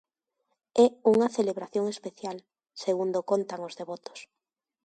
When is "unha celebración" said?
1.13-1.85